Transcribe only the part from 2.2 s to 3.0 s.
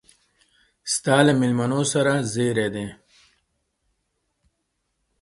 زېري دي.